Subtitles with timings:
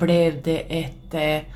[0.00, 1.48] blev det ett eh,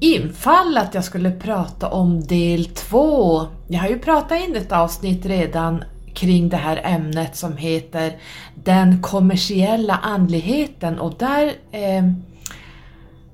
[0.00, 3.46] infall att jag skulle prata om del två.
[3.68, 8.12] Jag har ju pratat in ett avsnitt redan kring det här ämnet som heter
[8.54, 12.04] Den kommersiella andligheten och där eh,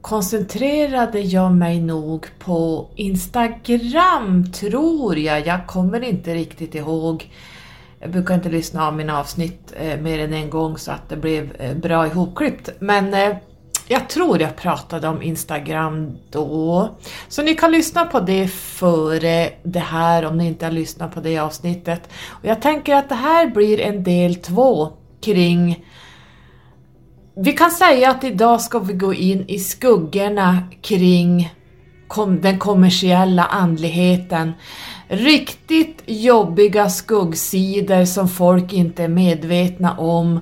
[0.00, 5.46] koncentrerade jag mig nog på Instagram, tror jag.
[5.46, 7.30] Jag kommer inte riktigt ihåg.
[8.00, 11.16] Jag brukar inte lyssna av mina avsnitt eh, mer än en gång så att det
[11.16, 12.70] blev eh, bra ihopklippt.
[12.78, 13.36] Men eh,
[13.88, 16.88] jag tror jag pratade om Instagram då.
[17.28, 21.20] Så ni kan lyssna på det före det här om ni inte har lyssnat på
[21.20, 22.08] det avsnittet.
[22.28, 25.84] Och jag tänker att det här blir en del två kring
[27.36, 31.52] vi kan säga att idag ska vi gå in i skuggorna kring
[32.08, 34.52] kom, den kommersiella andligheten.
[35.08, 40.40] Riktigt jobbiga skuggsidor som folk inte är medvetna om,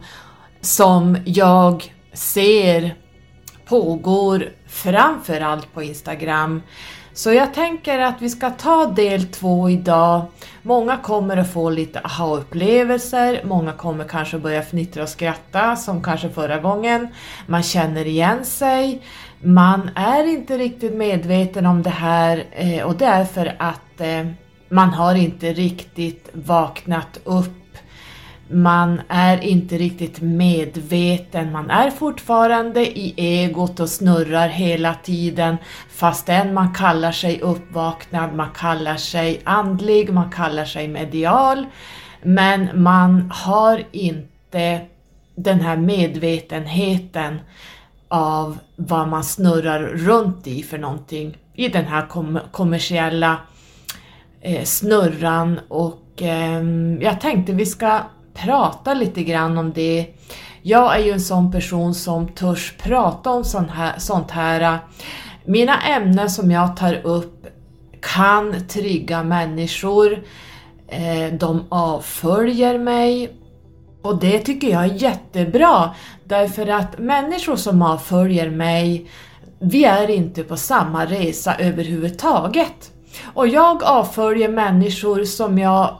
[0.60, 2.94] som jag ser
[3.72, 6.62] pågår framförallt på Instagram.
[7.12, 10.24] Så jag tänker att vi ska ta del två idag.
[10.62, 16.28] Många kommer att få lite aha-upplevelser, många kommer kanske börja fnittra och skratta som kanske
[16.28, 17.08] förra gången.
[17.46, 19.02] Man känner igen sig,
[19.40, 24.26] man är inte riktigt medveten om det här eh, och det är för att eh,
[24.68, 27.61] man har inte riktigt vaknat upp
[28.52, 35.56] man är inte riktigt medveten, man är fortfarande i egot och snurrar hela tiden.
[35.90, 41.66] Fastän man kallar sig uppvaknad, man kallar sig andlig, man kallar sig medial.
[42.22, 44.80] Men man har inte
[45.34, 47.40] den här medvetenheten
[48.08, 53.36] av vad man snurrar runt i för någonting i den här kom kommersiella
[54.40, 55.60] eh, snurran.
[55.68, 56.62] Och eh,
[57.00, 58.00] jag tänkte vi ska
[58.34, 60.06] prata lite grann om det.
[60.62, 63.98] Jag är ju en sån person som törs prata om sånt här.
[63.98, 64.78] Sånt här.
[65.44, 67.46] Mina ämnen som jag tar upp
[68.00, 70.22] kan trigga människor,
[70.88, 73.36] eh, de avföljer mig
[74.02, 75.94] och det tycker jag är jättebra
[76.24, 79.10] därför att människor som avföljer mig,
[79.58, 82.92] vi är inte på samma resa överhuvudtaget.
[83.34, 85.96] Och jag avföljer människor som jag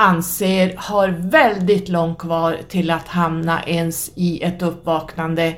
[0.00, 5.54] anser har väldigt långt kvar till att hamna ens i ett uppvaknande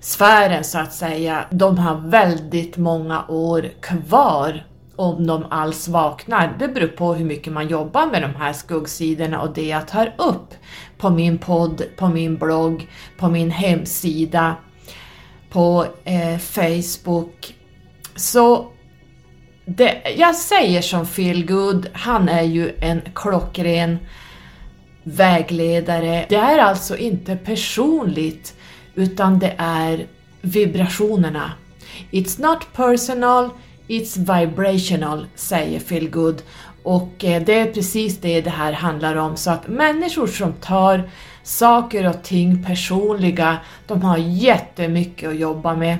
[0.00, 1.44] sfären så att säga.
[1.50, 4.64] De har väldigt många år kvar
[4.96, 6.56] om de alls vaknar.
[6.58, 10.14] Det beror på hur mycket man jobbar med de här skuggsidorna och det jag tar
[10.18, 10.54] upp
[10.98, 12.88] på min podd, på min blogg,
[13.18, 14.56] på min hemsida,
[15.50, 17.54] på eh, Facebook.
[18.16, 18.72] Så
[19.68, 23.98] det, jag säger som Phil Good, han är ju en klockren
[25.02, 26.26] vägledare.
[26.28, 28.54] Det är alltså inte personligt
[28.94, 30.06] utan det är
[30.40, 31.52] vibrationerna.
[32.10, 33.50] It's not personal,
[33.88, 36.42] it's vibrational, säger Phil Good.
[36.82, 41.10] Och eh, det är precis det det här handlar om, så att människor som tar
[41.42, 45.98] saker och ting personliga, de har jättemycket att jobba med.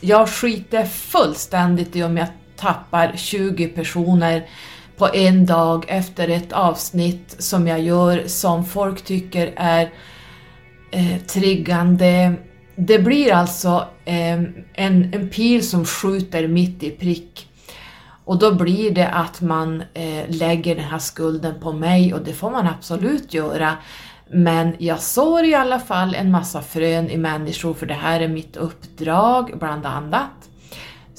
[0.00, 2.28] Jag skiter fullständigt i om jag
[2.60, 4.48] tappar 20 personer
[4.96, 9.90] på en dag efter ett avsnitt som jag gör som folk tycker är
[10.90, 12.34] eh, triggande.
[12.76, 17.48] Det blir alltså eh, en, en pil som skjuter mitt i prick.
[18.24, 22.32] Och då blir det att man eh, lägger den här skulden på mig och det
[22.32, 23.76] får man absolut göra.
[24.30, 28.28] Men jag sår i alla fall en massa frön i människor för det här är
[28.28, 30.47] mitt uppdrag bland annat.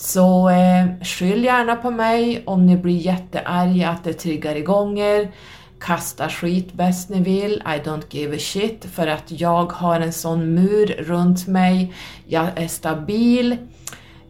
[0.02, 5.32] Så eh, skyll gärna på mig om ni blir jättearga att det triggar igång er.
[5.80, 10.14] Kasta skit bäst ni vill, I don't give a shit, för att jag har en
[10.14, 11.94] sån mur runt mig.
[12.28, 13.58] Jag är stabil,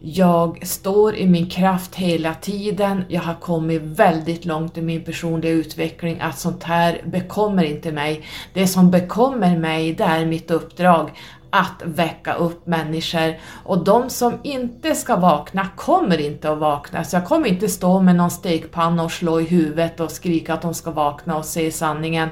[0.00, 5.52] jag står i min kraft hela tiden, jag har kommit väldigt långt i min personliga
[5.52, 8.24] utveckling att sånt här bekommer inte mig.
[8.54, 11.10] Det som bekommer mig, det är mitt uppdrag
[11.50, 17.04] att väcka upp människor och de som inte ska vakna kommer inte att vakna.
[17.04, 20.62] Så jag kommer inte stå med någon stekpanna och slå i huvudet och skrika att
[20.62, 22.28] de ska vakna och se sanningen.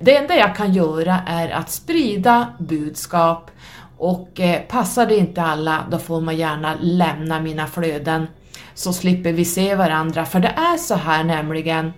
[0.00, 3.50] Det enda jag kan göra är att sprida budskap
[3.98, 8.26] och eh, passar det inte alla då får man gärna lämna mina flöden
[8.74, 10.24] så slipper vi se varandra.
[10.24, 11.92] För det är så här nämligen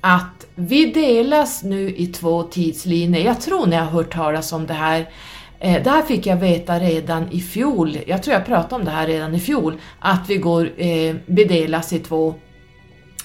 [0.00, 3.24] att vi delas nu i två tidslinjer.
[3.24, 5.08] Jag tror ni har hört talas om det här.
[5.64, 8.90] Eh, det här fick jag veta redan i fjol, jag tror jag pratade om det
[8.90, 12.34] här redan i fjol, att vi går, eh, bedelas i två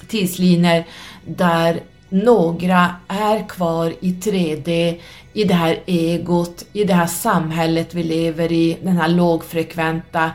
[0.07, 0.85] tidslinjer
[1.25, 1.79] där
[2.09, 4.99] några är kvar i 3D,
[5.33, 10.31] i det här egot, i det här samhället vi lever i, den här lågfrekventa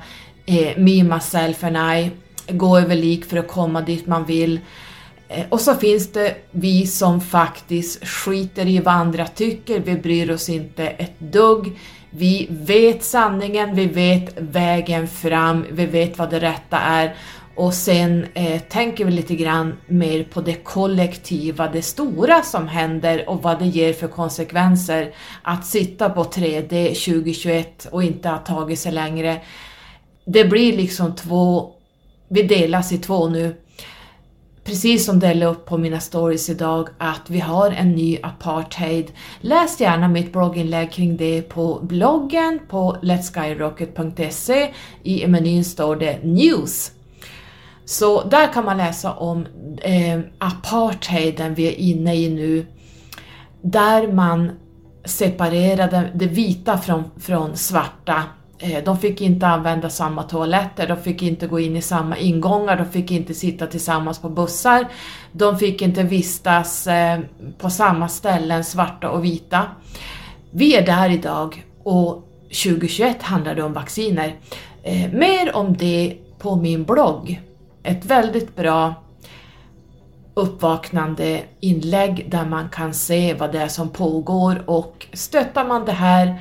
[0.46, 2.10] eh, me, myself and I,
[2.48, 4.60] gå över lik för att komma dit man vill.
[5.32, 10.30] Eh, och så finns det vi som faktiskt skiter i vad andra tycker, vi bryr
[10.30, 11.78] oss inte ett dugg.
[12.10, 17.16] Vi vet sanningen, vi vet vägen fram, vi vet vad det rätta är
[17.54, 23.28] och sen eh, tänker vi lite grann mer på det kollektiva, det stora som händer
[23.28, 28.78] och vad det ger för konsekvenser att sitta på 3D 2021 och inte ha tagit
[28.78, 29.40] sig längre.
[30.24, 31.72] Det blir liksom två,
[32.28, 33.56] vi delas i två nu.
[34.64, 39.12] Precis som det la upp på mina stories idag att vi har en ny apartheid.
[39.40, 44.74] Läs gärna mitt blogginlägg kring det på bloggen på letskyrocket.se.
[45.02, 46.92] I menyn står det News
[47.84, 49.46] så där kan man läsa om
[49.82, 52.66] eh, apartheiden vi är inne i nu,
[53.62, 54.50] där man
[55.04, 58.22] separerade det vita från, från svarta.
[58.64, 62.76] Eh, de fick inte använda samma toaletter, de fick inte gå in i samma ingångar,
[62.76, 64.86] de fick inte sitta tillsammans på bussar,
[65.32, 67.20] de fick inte vistas eh,
[67.58, 69.66] på samma ställen, svarta och vita.
[70.50, 74.34] Vi är där idag och 2021 handlar det om vacciner.
[74.82, 77.40] Eh, mer om det på min blogg
[77.82, 78.94] ett väldigt bra
[80.34, 85.92] uppvaknande inlägg där man kan se vad det är som pågår och stöttar man det
[85.92, 86.38] här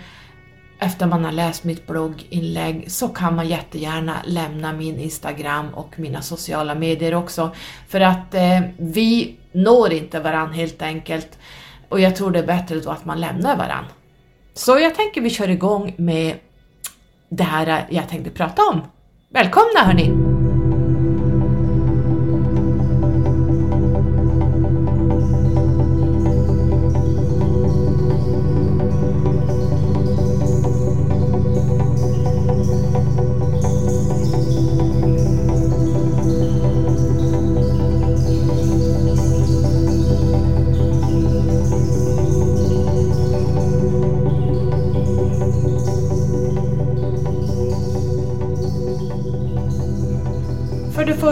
[0.82, 6.22] efter man har läst mitt blogginlägg så kan man jättegärna lämna min Instagram och mina
[6.22, 7.52] sociala medier också
[7.88, 11.38] för att eh, vi når inte varann helt enkelt
[11.90, 13.86] och jag tror det är bättre då att man lämnar varann.
[14.54, 16.36] Så jag tänker vi kör igång med
[17.30, 18.82] det här jag tänkte prata om.
[19.30, 20.21] Välkomna hörni!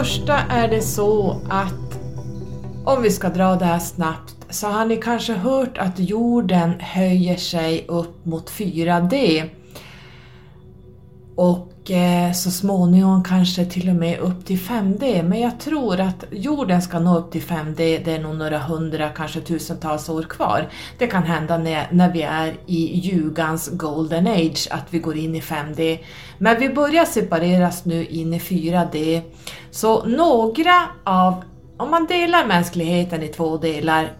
[0.00, 1.98] Första är det så att
[2.84, 7.36] om vi ska dra det här snabbt så har ni kanske hört att jorden höjer
[7.36, 9.44] sig upp mot 4D
[11.36, 15.22] och Eh, så småningom kanske till och med upp till 5D.
[15.22, 19.08] Men jag tror att jorden ska nå upp till 5D, det är nog några hundra,
[19.08, 20.68] kanske tusentals år kvar.
[20.98, 25.34] Det kan hända när, när vi är i ljugans golden age, att vi går in
[25.34, 25.98] i 5D.
[26.38, 29.22] Men vi börjar separeras nu in i 4D.
[29.70, 31.44] Så några av,
[31.76, 34.12] om man delar mänskligheten i två delar,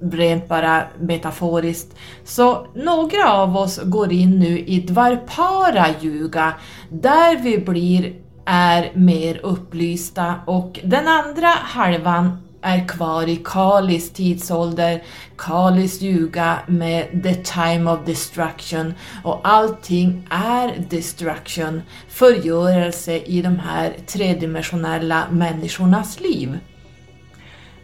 [0.00, 6.54] rent bara metaforiskt, så några av oss går in nu i Dvarpara yuga,
[6.88, 8.14] där vi blir,
[8.44, 10.34] är mer upplysta.
[10.46, 15.02] Och den andra halvan är kvar i Kalis tidsålder,
[15.36, 18.94] Kalis ljuga med the time of destruction.
[19.24, 26.58] Och allting är destruction, förgörelse i de här tredimensionella människornas liv.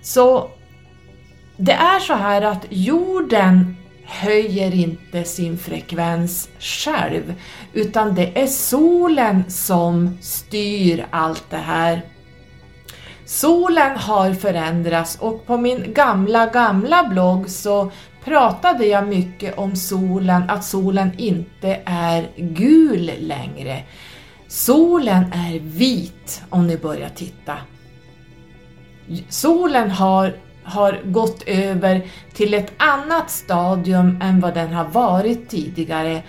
[0.02, 0.50] Så
[1.56, 7.34] det är så här att jorden höjer inte sin frekvens själv,
[7.72, 12.02] utan det är solen som styr allt det här.
[13.26, 17.90] Solen har förändrats och på min gamla, gamla blogg så
[18.24, 23.82] pratade jag mycket om solen, att solen inte är gul längre.
[24.48, 27.56] Solen är vit om ni börjar titta.
[29.28, 30.34] Solen har,
[30.64, 32.02] har gått över
[32.32, 36.22] till ett annat stadium än vad den har varit tidigare.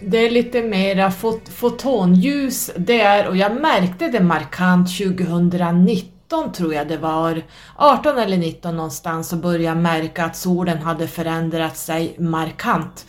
[0.00, 6.88] Det är lite mera fot fotonljus där och jag märkte det markant 2019 tror jag
[6.88, 7.42] det var,
[7.76, 13.06] 18 eller 19 någonstans så började jag märka att solen hade förändrat sig markant.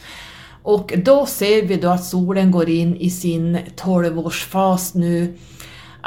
[0.64, 5.38] Och då ser vi då att solen går in i sin 12-årsfas nu,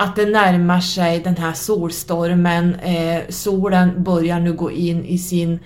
[0.01, 5.61] att det närmar sig den här solstormen, eh, solen börjar nu gå in i sin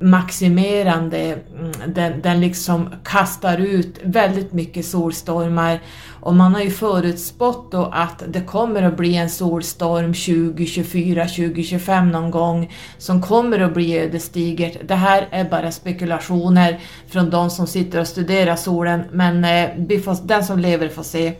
[0.00, 5.80] maximerande, mm, den, den liksom kastar ut väldigt mycket solstormar
[6.20, 12.10] och man har ju förutspått då att det kommer att bli en solstorm 2024, 2025
[12.10, 14.88] någon gång som kommer att bli ödesdigert.
[14.88, 20.26] Det här är bara spekulationer från de som sitter och studerar solen men eh, får,
[20.26, 21.32] den som lever får se.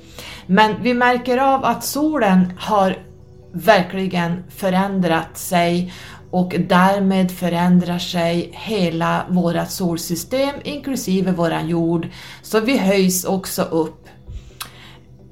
[0.47, 2.97] Men vi märker av att solen har
[3.53, 5.93] verkligen förändrat sig
[6.31, 12.09] och därmed förändrar sig hela vårt solsystem inklusive våran jord.
[12.43, 14.09] Så vi höjs också upp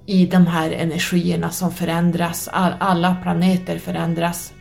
[0.06, 4.52] i de här energierna som förändras, alla planeter förändras.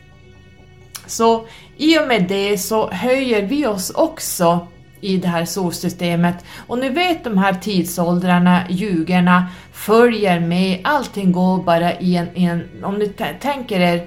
[1.06, 4.66] Så i och med det så höjer vi oss också
[5.00, 11.62] i det här solsystemet och ni vet de här tidsåldrarna, ljugarna, följer med, allting går
[11.62, 13.08] bara i en, en om ni
[13.40, 14.06] tänker er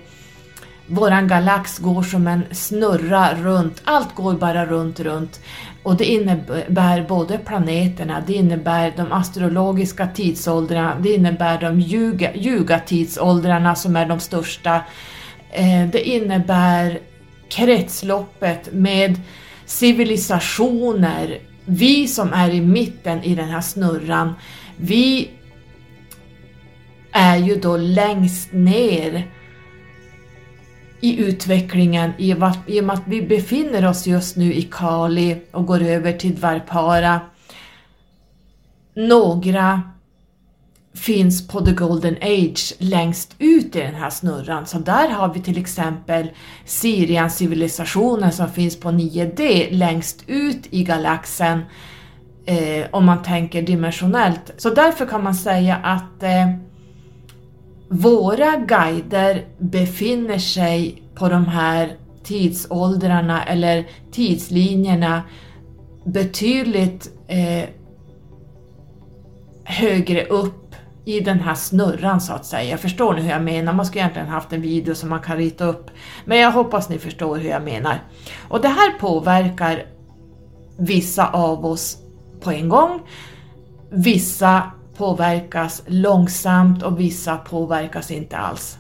[0.90, 5.40] våran galax går som en snurra runt, allt går bara runt, runt.
[5.84, 12.80] Och det innebär både planeterna, det innebär de astrologiska tidsåldrarna, det innebär de ljuga, ljuga
[13.76, 14.76] som är de största.
[15.52, 17.00] Eh, det innebär
[17.50, 19.22] kretsloppet med
[19.66, 24.34] civilisationer, vi som är i mitten i den här snurran,
[24.78, 25.30] vi
[27.12, 29.28] är ju då längst ner
[31.02, 35.82] i utvecklingen i och, med att vi befinner oss just nu i Kali och går
[35.82, 37.20] över till Dvarpara.
[38.94, 39.82] Några
[40.94, 44.66] finns på the golden age längst ut i den här snurran.
[44.66, 46.32] Så där har vi till exempel
[46.66, 51.62] Sirian-civilisationen som finns på 9D längst ut i galaxen
[52.46, 54.52] eh, om man tänker dimensionellt.
[54.58, 56.69] Så därför kan man säga att eh,
[57.90, 65.24] våra guider befinner sig på de här tidsåldrarna eller tidslinjerna
[66.04, 67.70] betydligt eh,
[69.64, 72.78] högre upp i den här snurran så att säga.
[72.78, 73.74] Förstår ni hur jag menar?
[73.74, 75.92] Man skulle egentligen haft en video som man kan rita upp.
[76.26, 78.04] Men jag hoppas ni förstår hur jag menar.
[78.48, 79.86] Och det här påverkar
[80.78, 81.98] vissa av oss
[82.42, 83.02] på en gång.
[83.90, 88.78] Vissa påverkas långsamt och vissa påverkas inte alls.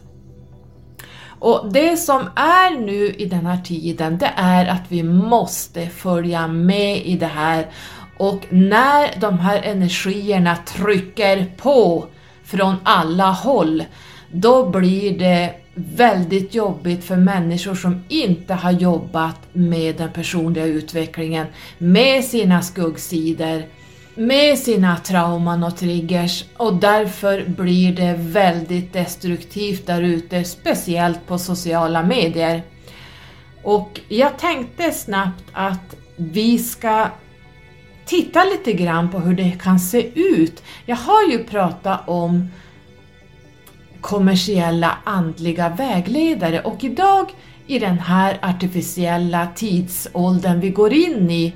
[1.39, 6.47] Och det som är nu i den här tiden, det är att vi måste följa
[6.47, 7.67] med i det här
[8.17, 12.05] och när de här energierna trycker på
[12.43, 13.83] från alla håll,
[14.31, 21.47] då blir det väldigt jobbigt för människor som inte har jobbat med den personliga utvecklingen,
[21.77, 23.63] med sina skuggsidor,
[24.19, 31.37] med sina trauman och triggers och därför blir det väldigt destruktivt där ute, speciellt på
[31.37, 32.63] sociala medier.
[33.63, 37.07] Och jag tänkte snabbt att vi ska
[38.05, 40.63] titta lite grann på hur det kan se ut.
[40.85, 42.47] Jag har ju pratat om
[44.01, 47.29] kommersiella andliga vägledare och idag
[47.67, 51.53] i den här artificiella tidsåldern vi går in i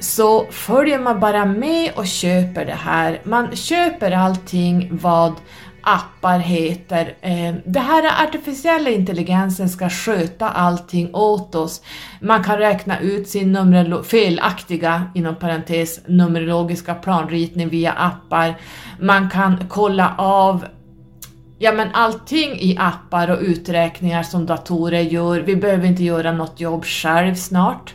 [0.00, 3.20] så följer man bara med och köper det här.
[3.24, 5.32] Man köper allting vad
[5.86, 7.14] appar heter.
[7.20, 11.82] Eh, det här artificiella intelligensen ska sköta allting åt oss.
[12.20, 18.54] Man kan räkna ut sin felaktiga, inom parentes, numerologiska planritning via appar.
[19.00, 20.64] Man kan kolla av
[21.58, 26.60] Ja men allting i appar och uträkningar som datorer gör, vi behöver inte göra något
[26.60, 27.94] jobb själv snart.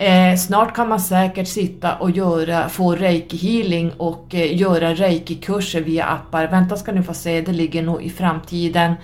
[0.00, 6.04] Eh, snart kan man säkert sitta och göra, få reiki-healing och eh, göra reiki-kurser via
[6.04, 6.46] appar.
[6.46, 8.94] Vänta ska ni få se, det ligger nog i framtiden.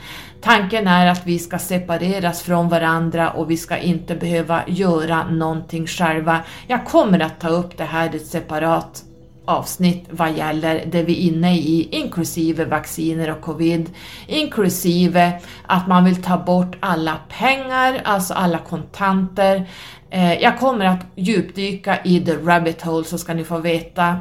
[0.40, 5.86] Tanken är att vi ska separeras från varandra och vi ska inte behöva göra någonting
[5.86, 6.40] själva.
[6.66, 9.05] Jag kommer att ta upp det här i ett separat
[9.46, 13.90] avsnitt vad gäller det vi är inne i, inklusive vacciner och covid,
[14.26, 19.68] inklusive att man vill ta bort alla pengar, alltså alla kontanter,
[20.10, 24.16] eh, jag kommer att djupdyka i the rabbit hole så ska ni få veta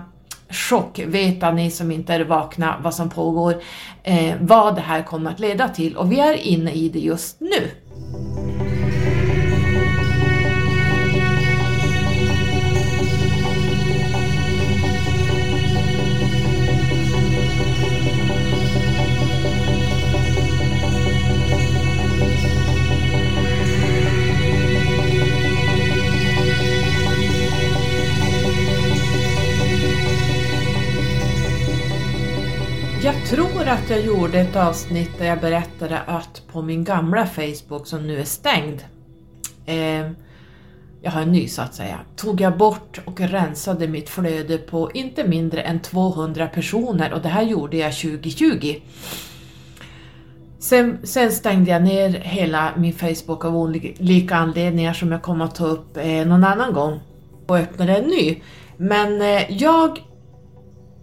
[0.50, 3.62] chock, veta ni som inte är vakna vad som pågår,
[4.04, 7.40] eh, vad det här kommer att leda till och vi är inne i det just
[7.40, 7.72] nu.
[33.86, 38.20] Att jag gjorde ett avsnitt där jag berättade att på min gamla Facebook som nu
[38.20, 38.82] är stängd,
[39.66, 40.12] eh,
[41.02, 44.92] jag har en ny så att säga, tog jag bort och rensade mitt flöde på
[44.94, 48.76] inte mindre än 200 personer och det här gjorde jag 2020.
[50.60, 55.56] Sen, sen, stängde jag ner hela min Facebook av olika anledningar som jag kommer att
[55.56, 57.00] ta upp eh, någon annan gång
[57.48, 58.42] och öppnade en ny.
[58.78, 60.00] Men eh, jag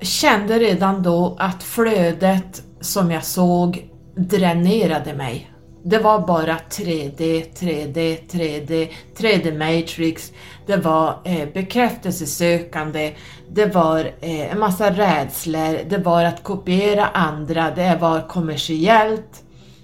[0.00, 5.48] kände redan då att flödet som jag såg dränerade mig.
[5.84, 10.32] Det var bara 3D, 3D, 3D, 3D Matrix,
[10.66, 13.12] det var eh, bekräftelsesökande,
[13.50, 19.42] det var eh, en massa rädslor, det var att kopiera andra, det var kommersiellt.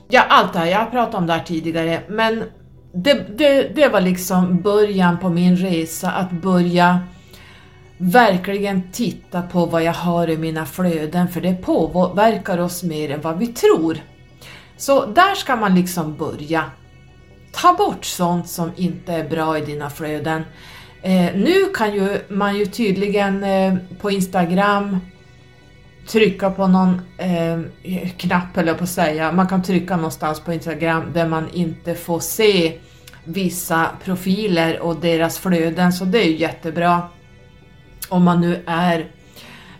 [0.09, 2.45] Ja, allt det här, jag har pratat om det här tidigare, men
[2.93, 7.00] det, det, det var liksom början på min resa, att börja
[7.99, 13.21] verkligen titta på vad jag har i mina flöden, för det påverkar oss mer än
[13.21, 13.99] vad vi tror.
[14.76, 16.64] Så där ska man liksom börja.
[17.52, 20.43] Ta bort sånt som inte är bra i dina flöden.
[21.02, 24.99] Eh, nu kan ju man ju tydligen eh, på Instagram
[26.09, 31.02] trycka på någon eh, knapp eller på att säga, man kan trycka någonstans på Instagram
[31.12, 32.78] där man inte får se
[33.25, 37.02] vissa profiler och deras flöden så det är ju jättebra.
[38.09, 39.07] Om man nu är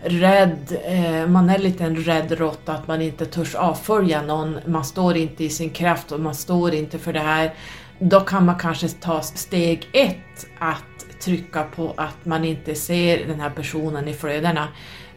[0.01, 4.85] rädd, eh, man är lite en rädd råtta att man inte törs avfölja någon, man
[4.85, 7.55] står inte i sin kraft och man står inte för det här.
[7.99, 13.41] Då kan man kanske ta steg ett att trycka på att man inte ser den
[13.41, 14.69] här personen i flödena.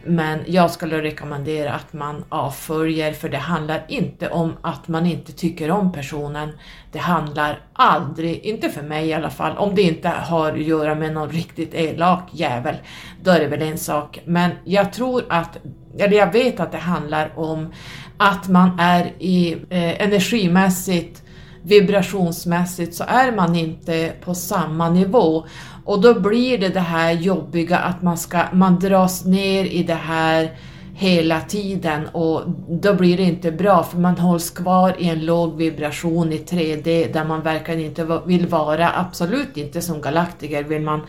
[0.04, 5.32] Men jag skulle rekommendera att man avföljer för det handlar inte om att man inte
[5.32, 6.52] tycker om personen.
[6.92, 10.94] Det handlar aldrig, inte för mig i alla fall, om det inte har att göra
[10.94, 12.76] med någon riktigt elak jävel,
[13.22, 14.20] då är det väl en sak.
[14.24, 15.58] Men jag tror att,
[15.98, 17.72] eller jag vet att det handlar om
[18.16, 21.22] att man är i eh, energimässigt
[21.62, 25.46] vibrationsmässigt så är man inte på samma nivå
[25.84, 29.94] och då blir det det här jobbiga att man, ska, man dras ner i det
[29.94, 30.50] här
[30.94, 35.56] hela tiden och då blir det inte bra för man hålls kvar i en låg
[35.56, 41.00] vibration i 3D där man verkligen inte vill vara, absolut inte som galaktiker vill man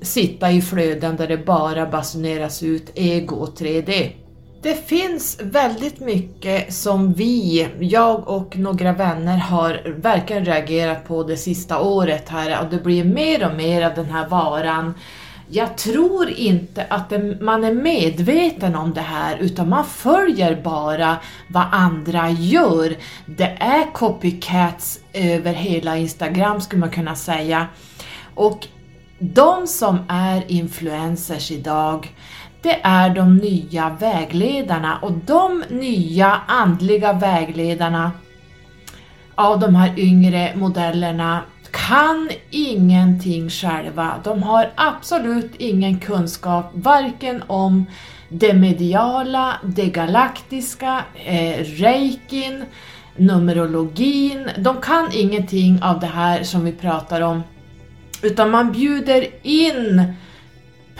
[0.00, 4.10] sitta i flöden där det bara basuneras ut ego och 3D.
[4.62, 11.36] Det finns väldigt mycket som vi, jag och några vänner har verkligen reagerat på det
[11.36, 14.94] sista året här och det blir mer och mer av den här varan.
[15.48, 21.16] Jag tror inte att man är medveten om det här utan man följer bara
[21.48, 22.96] vad andra gör.
[23.26, 27.66] Det är copycats över hela Instagram skulle man kunna säga.
[28.34, 28.66] Och
[29.18, 32.14] de som är influencers idag,
[32.62, 38.12] det är de nya vägledarna och de nya andliga vägledarna
[39.34, 44.14] av de här yngre modellerna kan ingenting själva.
[44.24, 47.86] De har absolut ingen kunskap varken om
[48.28, 52.64] det mediala, det galaktiska, eh, reikin,
[53.16, 54.50] numerologin.
[54.58, 57.42] De kan ingenting av det här som vi pratar om.
[58.22, 60.14] Utan man bjuder in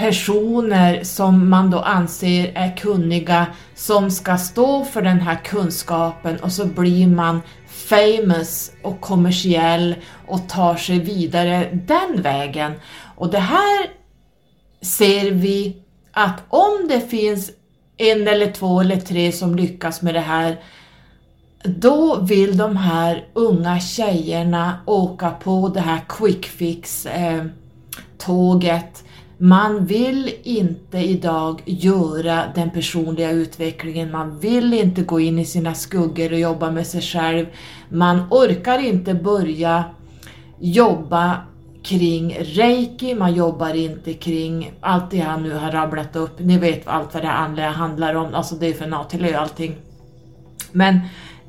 [0.01, 6.53] personer som man då anser är kunniga som ska stå för den här kunskapen och
[6.53, 9.95] så blir man famous och kommersiell
[10.27, 12.73] och tar sig vidare den vägen.
[13.17, 13.87] Och det här
[14.83, 15.77] ser vi
[16.13, 17.51] att om det finns
[17.97, 20.61] en eller två eller tre som lyckas med det här
[21.65, 27.45] då vill de här unga tjejerna åka på det här quick fix eh,
[28.19, 29.05] tåget
[29.43, 35.75] man vill inte idag göra den personliga utvecklingen, man vill inte gå in i sina
[35.75, 37.47] skuggor och jobba med sig själv.
[37.89, 39.85] Man orkar inte börja
[40.59, 41.37] jobba
[41.83, 46.39] kring reiki, man jobbar inte kring allt det jag nu har rabblat upp.
[46.39, 49.77] Ni vet allt vad det handlar om, alltså det är för Natilö allting.
[50.73, 50.95] Men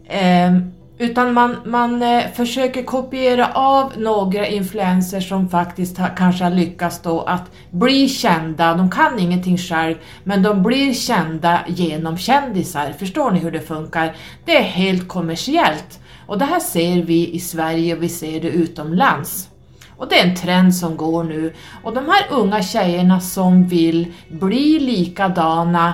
[0.05, 0.61] eh,
[1.01, 7.01] utan man, man eh, försöker kopiera av några influencers som faktiskt har, kanske har lyckats
[7.01, 8.73] då att bli kända.
[8.73, 12.93] De kan ingenting själv, men de blir kända genom kändisar.
[12.99, 14.15] Förstår ni hur det funkar?
[14.45, 15.99] Det är helt kommersiellt.
[16.27, 19.49] Och det här ser vi i Sverige och vi ser det utomlands.
[19.97, 21.53] Och det är en trend som går nu.
[21.83, 25.93] Och de här unga tjejerna som vill bli likadana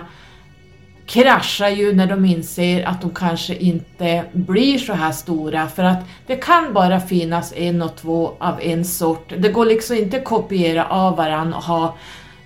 [1.07, 5.99] kraschar ju när de inser att de kanske inte blir så här stora för att
[6.27, 9.33] det kan bara finnas en och två av en sort.
[9.37, 11.95] Det går liksom inte att kopiera av varandra och ha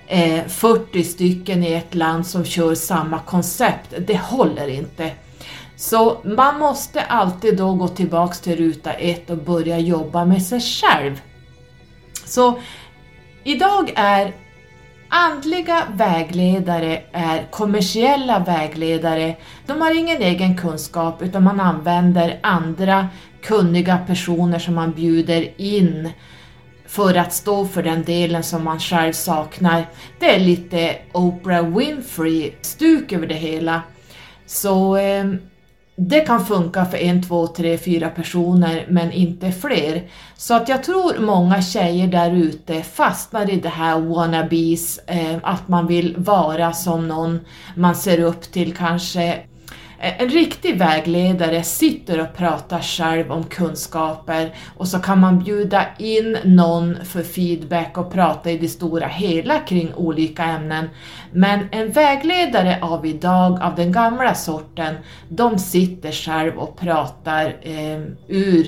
[0.08, 3.94] eh, 40 stycken i ett land som kör samma koncept.
[4.08, 5.12] Det håller inte.
[5.76, 10.62] Så man måste alltid då gå tillbaks till ruta ett och börja jobba med sig
[10.62, 11.22] själv.
[12.26, 12.60] Så
[13.44, 14.34] idag är
[15.14, 19.36] Andliga vägledare är kommersiella vägledare.
[19.66, 23.08] De har ingen egen kunskap utan man använder andra
[23.44, 26.10] kunniga personer som man bjuder in
[26.88, 29.86] för att stå för den delen som man själv saknar.
[30.20, 33.82] Det är lite Oprah Winfrey-stuk över det hela.
[34.46, 35.26] Så eh,
[35.96, 40.04] det kan funka för en, två, tre, fyra personer men inte fler.
[40.36, 45.68] Så att jag tror många tjejer där ute fastnar i det här wannabes, eh, att
[45.68, 47.40] man vill vara som någon
[47.76, 49.40] man ser upp till kanske
[50.02, 55.86] Eh, en riktig vägledare sitter och pratar själv om kunskaper och så kan man bjuda
[55.98, 60.90] in någon för feedback och prata i det stora hela kring olika ämnen.
[61.32, 64.96] Men en vägledare av idag, av den gamla sorten,
[65.30, 68.68] de sitter själv och pratar eh, ur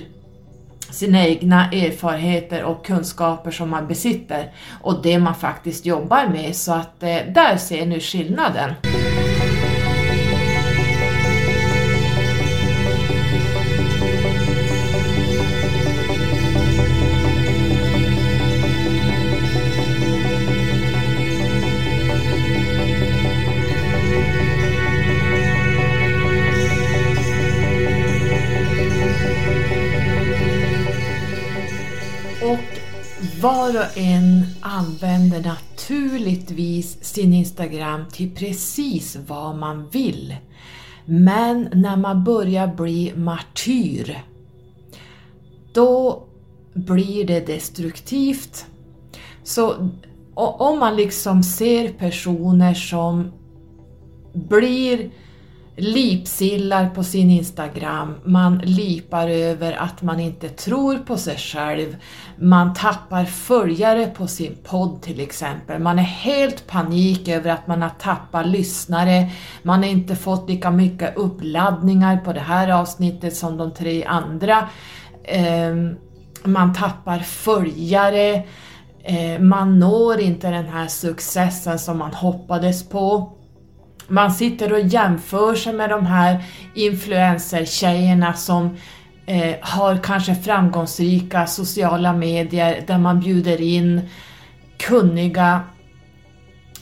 [0.90, 6.56] sina egna erfarenheter och kunskaper som man besitter och det man faktiskt jobbar med.
[6.56, 8.74] Så att eh, där ser ni skillnaden.
[33.84, 40.36] Var och en använder naturligtvis sin Instagram till precis vad man vill.
[41.06, 44.24] Men när man börjar bli martyr,
[45.74, 46.24] då
[46.74, 48.66] blir det destruktivt.
[49.44, 49.90] Så
[50.36, 53.32] om man liksom ser personer som
[54.34, 55.12] blir
[55.76, 61.96] lipsillar på sin Instagram, man lipar över att man inte tror på sig själv,
[62.36, 67.82] man tappar följare på sin podd till exempel, man är helt panik över att man
[67.82, 69.30] har tappat lyssnare,
[69.64, 74.70] man har inte fått lika mycket uppladdningar på det här avsnittet som de tre andra,
[75.24, 75.96] ehm,
[76.44, 78.44] man tappar följare,
[79.04, 83.34] ehm, man når inte den här successen som man hoppades på.
[84.08, 88.78] Man sitter och jämför sig med de här influencer-tjejerna som
[89.26, 94.02] eh, har kanske framgångsrika sociala medier där man bjuder in
[94.78, 95.62] kunniga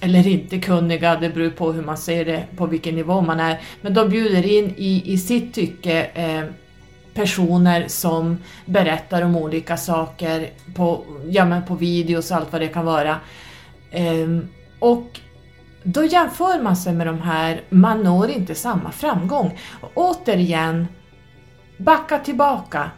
[0.02, 3.62] eller inte kunniga, det beror på hur man ser det, på vilken nivå man är,
[3.82, 6.44] men de bjuder in i, i sitt tycke eh,
[7.14, 12.68] personer som berättar om olika saker på, ja, men på videos och allt vad det
[12.68, 13.18] kan vara.
[13.92, 14.40] Eh,
[14.80, 15.20] och
[15.84, 19.60] då jämför man sig med de här, man når inte samma framgång.
[19.82, 20.88] Och återigen,
[21.78, 22.92] backa tillbaka.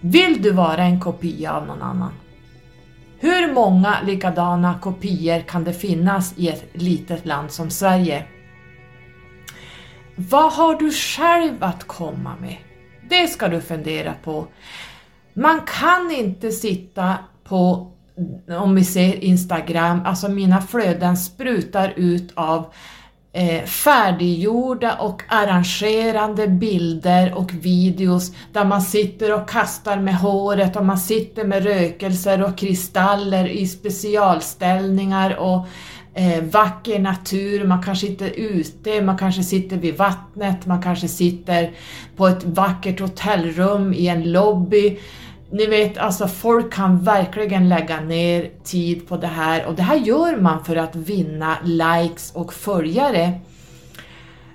[0.00, 2.12] Vill du vara en kopia av någon annan?
[3.20, 8.24] Hur många likadana kopior kan det finnas i ett litet land som Sverige?
[10.16, 12.56] Vad har du själv att komma med?
[13.08, 14.46] Det ska du fundera på.
[15.34, 17.14] Man kan inte sitta
[17.44, 17.92] på
[18.60, 22.72] om vi ser Instagram, alltså mina flöden sprutar ut av
[23.32, 30.84] eh, färdiggjorda och arrangerande bilder och videos där man sitter och kastar med håret och
[30.84, 35.66] man sitter med rökelser och kristaller i specialställningar och
[36.14, 41.70] eh, vacker natur, man kanske sitter ute, man kanske sitter vid vattnet, man kanske sitter
[42.16, 44.98] på ett vackert hotellrum i en lobby
[45.50, 49.96] ni vet, alltså folk kan verkligen lägga ner tid på det här och det här
[49.96, 53.40] gör man för att vinna likes och följare.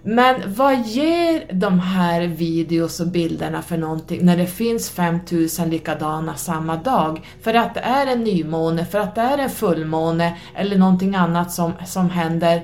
[0.06, 6.36] Men vad ger de här videos och bilderna för någonting när det finns 5000 likadana
[6.36, 7.26] samma dag?
[7.42, 11.52] För att det är en nymåne, för att det är en fullmåne eller någonting annat
[11.52, 12.64] som, som händer.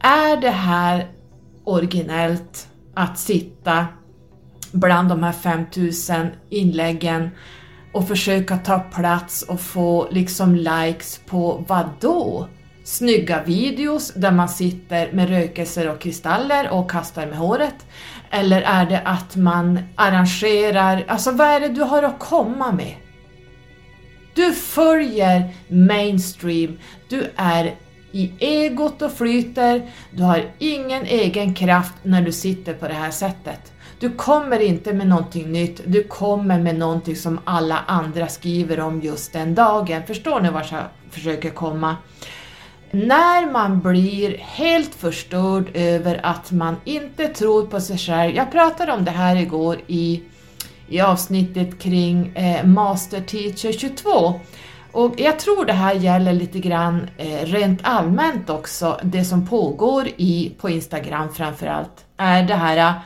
[0.00, 1.08] Är det här
[1.64, 3.86] originellt att sitta
[4.72, 7.30] bland de här 5000 inläggen
[7.92, 12.48] och försöka ta plats och få liksom likes på vad då?
[12.84, 17.86] Snygga videos där man sitter med rökelser och kristaller och kastar med håret?
[18.30, 22.94] Eller är det att man arrangerar, alltså vad är det du har att komma med?
[24.34, 26.78] Du följer mainstream,
[27.08, 27.74] du är
[28.12, 33.10] i egot och flyter, du har ingen egen kraft när du sitter på det här
[33.10, 33.72] sättet.
[34.00, 39.00] Du kommer inte med någonting nytt, du kommer med någonting som alla andra skriver om
[39.00, 40.02] just den dagen.
[40.06, 41.96] Förstår ni vart jag försöker komma?
[42.90, 48.34] När man blir helt förstörd över att man inte tror på sig själv.
[48.36, 50.22] Jag pratade om det här igår i,
[50.88, 54.40] i avsnittet kring eh, Master Teacher 22.
[54.92, 60.08] Och jag tror det här gäller lite grann eh, rent allmänt också, det som pågår
[60.16, 63.00] i, på Instagram framförallt, är det här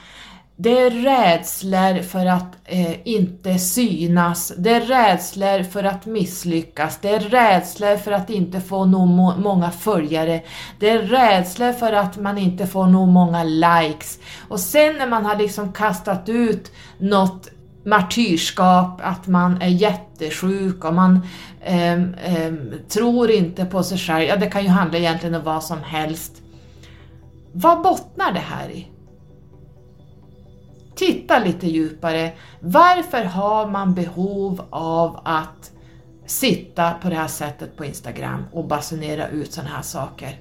[0.57, 7.09] det är rädslor för att eh, inte synas, det är rädslor för att misslyckas, det
[7.09, 10.43] är rädslor för att inte få nog må många följare,
[10.79, 14.19] det är rädslor för att man inte får nog många likes.
[14.49, 17.51] Och sen när man har liksom kastat ut något
[17.85, 21.21] martyrskap, att man är jättesjuk och man
[21.61, 22.53] eh, eh,
[22.89, 26.43] tror inte på sig själv, ja det kan ju handla egentligen om vad som helst.
[27.53, 28.94] Vad bottnar det här i?
[30.95, 32.33] Titta lite djupare.
[32.61, 35.71] Varför har man behov av att
[36.27, 40.41] sitta på det här sättet på Instagram och basunera ut sådana här saker?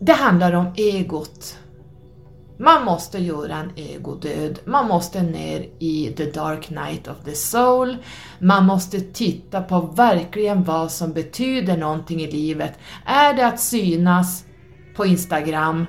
[0.00, 1.56] Det handlar om egot.
[2.58, 7.96] Man måste göra en egodöd, man måste ner i the dark night of the soul,
[8.38, 12.78] man måste titta på verkligen vad som betyder någonting i livet.
[13.04, 14.44] Är det att synas
[14.96, 15.86] på Instagram?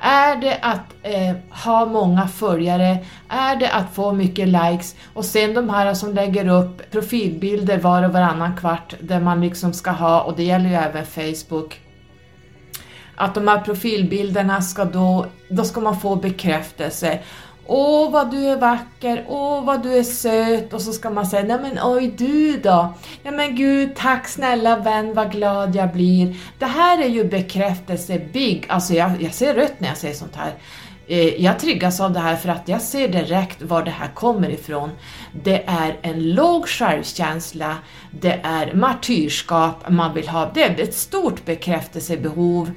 [0.00, 2.98] Är det att eh, ha många följare?
[3.28, 4.96] Är det att få mycket likes?
[5.14, 9.72] Och sen de här som lägger upp profilbilder var och varannan kvart där man liksom
[9.72, 11.80] ska ha, och det gäller ju även Facebook,
[13.16, 17.18] att de här profilbilderna ska då, då ska man få bekräftelse.
[17.72, 20.72] Åh vad du är vacker, åh vad du är söt.
[20.72, 24.76] Och så ska man säga nej men oj du då, nej men gud tack snälla
[24.76, 26.36] vän vad glad jag blir.
[26.58, 30.36] Det här är ju bekräftelse big, alltså jag, jag ser rött när jag säger sånt
[30.36, 30.52] här.
[31.06, 34.50] Eh, jag triggas av det här för att jag ser direkt var det här kommer
[34.50, 34.90] ifrån.
[35.42, 37.76] Det är en låg självkänsla,
[38.10, 42.70] det är martyrskap man vill ha, det är ett stort bekräftelsebehov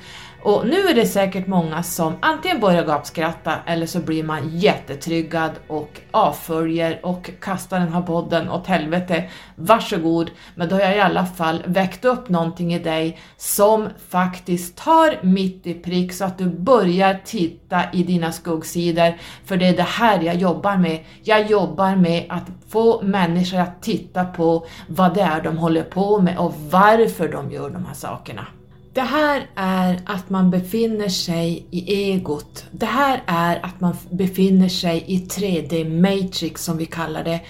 [0.43, 5.51] och nu är det säkert många som antingen börjar gapskratta eller så blir man jättetryggad
[5.67, 9.29] och avföljer och kastar den här podden åt helvete.
[9.55, 14.77] Varsågod, men då har jag i alla fall väckt upp någonting i dig som faktiskt
[14.77, 19.13] tar mitt i prick så att du börjar titta i dina skuggsidor.
[19.45, 20.99] För det är det här jag jobbar med.
[21.23, 26.21] Jag jobbar med att få människor att titta på vad det är de håller på
[26.21, 28.47] med och varför de gör de här sakerna.
[28.93, 32.65] Det här är att man befinner sig i egot.
[32.71, 37.41] Det här är att man befinner sig i 3D matrix som vi kallar det.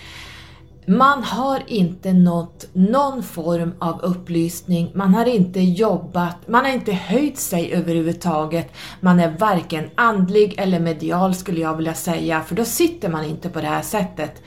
[0.88, 6.94] Man har inte nått någon form av upplysning, man har inte jobbat, man har inte
[6.94, 8.74] höjt sig överhuvudtaget.
[9.00, 13.50] Man är varken andlig eller medial skulle jag vilja säga, för då sitter man inte
[13.50, 14.42] på det här sättet.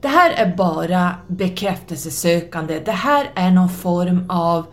[0.00, 4.66] Det här är bara bekräftelsesökande, det här är någon form av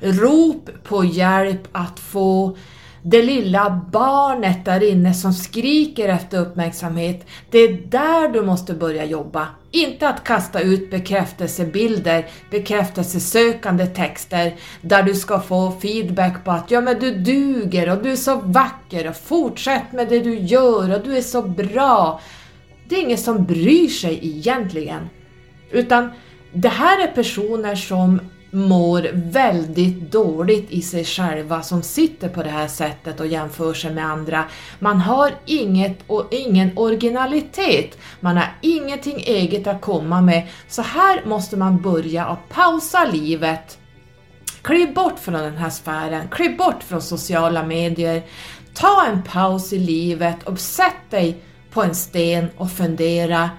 [0.00, 2.56] rop på hjälp att få
[3.02, 7.26] det lilla barnet där inne som skriker efter uppmärksamhet.
[7.50, 9.46] Det är där du måste börja jobba.
[9.70, 16.80] Inte att kasta ut bekräftelsebilder, bekräftelsesökande texter där du ska få feedback på att ja
[16.80, 21.04] men du duger och du är så vacker och fortsätt med det du gör och
[21.04, 22.20] du är så bra.
[22.88, 25.08] Det är ingen som bryr sig egentligen.
[25.70, 26.10] Utan
[26.52, 32.50] det här är personer som mår väldigt dåligt i sig själva som sitter på det
[32.50, 34.44] här sättet och jämför sig med andra.
[34.78, 40.48] Man har inget och ingen originalitet, man har ingenting eget att komma med.
[40.68, 43.78] Så här måste man börja och pausa livet.
[44.62, 48.22] Kliv bort från den här sfären, kliv bort från sociala medier.
[48.74, 53.50] Ta en paus i livet och sätt dig på en sten och fundera.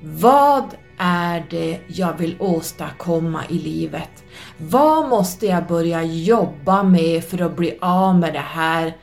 [0.00, 0.64] Vad
[0.98, 4.24] är det jag vill åstadkomma i livet?
[4.56, 8.96] Vad måste jag börja jobba med för att bli av med det här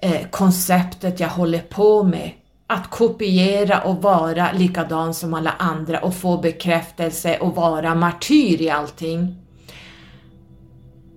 [0.00, 2.30] eh, konceptet jag håller på med?
[2.66, 8.70] Att kopiera och vara likadan som alla andra och få bekräftelse och vara martyr i
[8.70, 9.47] allting.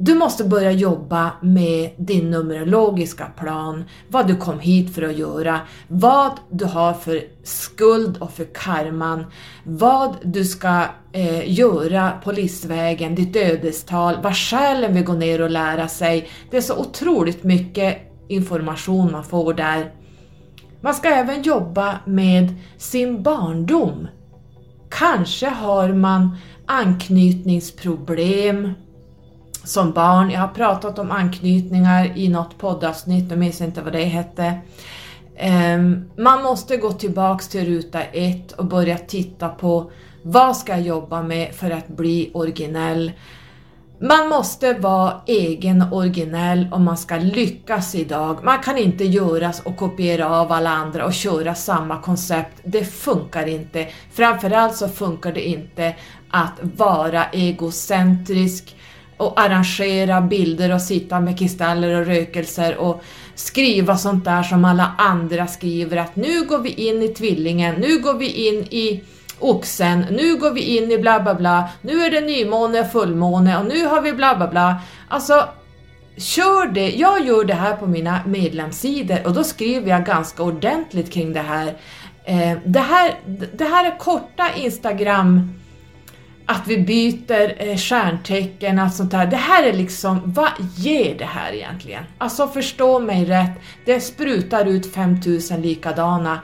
[0.04, 5.60] Du måste börja jobba med din numerologiska plan, vad du kom hit för att göra,
[5.88, 9.26] vad du har för skuld och för karman,
[9.64, 15.50] vad du ska eh, göra på livsvägen, ditt ödestal, vad själen vill gå ner och
[15.50, 16.30] lära sig.
[16.52, 19.92] Det är så otroligt mycket information man får där.
[20.82, 24.08] Man ska även jobba med sin barndom.
[24.90, 28.74] Kanske har man anknytningsproblem,
[29.64, 30.32] som barn.
[30.32, 34.54] Jag har pratat om anknytningar i något poddavsnitt, jag minns inte vad det hette.
[35.38, 39.92] Ehm, man måste gå tillbaks till ruta ett och börja titta på
[40.24, 43.12] vad ska jag jobba med för att bli originell.
[44.04, 48.44] Man måste vara egen och originell om man ska lyckas idag.
[48.44, 52.62] Man kan inte göras och kopiera av alla andra och köra samma koncept.
[52.64, 53.88] Det funkar inte.
[54.12, 55.96] Framförallt så funkar det inte
[56.30, 58.76] att vara egocentrisk,
[59.22, 63.04] och arrangera bilder och sitta med kristaller och rökelser och
[63.36, 68.00] skriva sånt där som alla andra skriver att nu går vi in i tvillingen, nu
[68.00, 69.04] går vi in i
[69.40, 73.58] oxen, nu går vi in i bla bla bla, nu är det nymåne, och fullmåne
[73.60, 74.76] och nu har vi bla bla bla.
[75.08, 75.50] Alltså,
[76.18, 76.90] kör det.
[76.90, 81.42] Jag gör det här på mina medlemssidor och då skriver jag ganska ordentligt kring det
[81.42, 81.68] här.
[82.24, 83.20] Eh, det här,
[83.54, 85.61] det här är korta Instagram
[86.46, 89.26] att vi byter eh, stjärntecken och sånt där.
[89.26, 92.04] Det här är liksom, vad ger det här egentligen?
[92.18, 93.52] Alltså förstå mig rätt,
[93.86, 96.40] det sprutar ut 5000 likadana.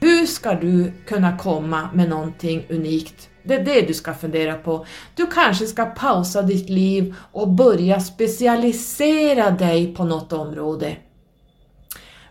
[0.00, 3.28] Hur ska du kunna komma med någonting unikt?
[3.44, 4.86] Det är det du ska fundera på.
[5.14, 10.96] Du kanske ska pausa ditt liv och börja specialisera dig på något område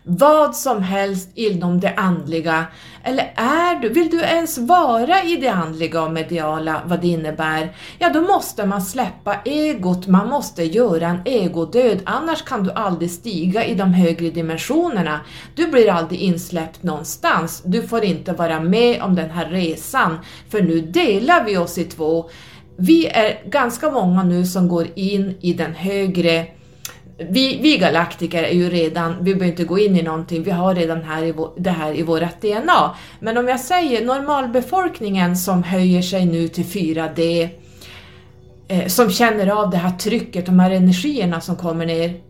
[0.04, 2.66] vad som helst inom det andliga.
[3.04, 7.76] Eller är du, vill du ens vara i det andliga och mediala, vad det innebär?
[7.98, 13.10] Ja, då måste man släppa egot, man måste göra en egodöd, annars kan du aldrig
[13.10, 15.20] stiga i de högre dimensionerna.
[15.54, 20.62] Du blir aldrig insläppt någonstans, du får inte vara med om den här resan, för
[20.62, 22.30] nu delar vi oss i två.
[22.76, 26.46] Vi är ganska många nu som går in i den högre
[27.30, 30.74] vi, vi galaktiker är ju redan, vi behöver inte gå in i någonting, vi har
[30.74, 32.94] redan här i vår, det här i vårt DNA.
[33.20, 37.48] Men om jag säger normalbefolkningen som höjer sig nu till 4D,
[38.68, 42.20] eh, som känner av det här trycket, de här energierna som kommer ner,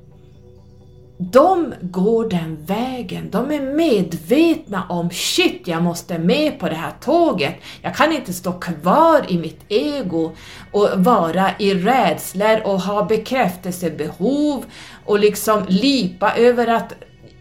[1.31, 3.31] de går den vägen.
[3.31, 7.55] De är medvetna om shit, jag måste med på det här tåget.
[7.83, 10.33] Jag kan inte stå kvar i mitt ego
[10.73, 14.65] och vara i rädslor och ha bekräftelsebehov
[15.05, 16.93] och liksom lipa över att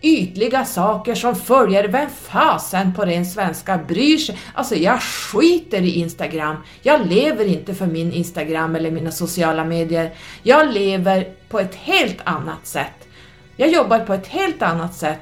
[0.02, 4.38] ytliga saker som följer, vem fasen på ren svenska bryr sig?
[4.54, 6.56] Alltså jag skiter i Instagram.
[6.82, 10.12] Jag lever inte för min Instagram eller mina sociala medier.
[10.44, 13.08] Jag lever på ett helt annat sätt.
[13.58, 15.22] Jag jobbar på ett helt annat sätt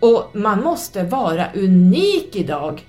[0.00, 2.82] och man måste vara unik idag.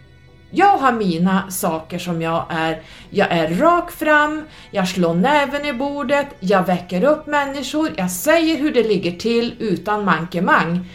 [0.52, 2.82] Jag har mina saker som jag är.
[3.10, 8.58] Jag är rak fram, jag slår näven i bordet, jag väcker upp människor, jag säger
[8.58, 10.90] hur det ligger till utan mankemang.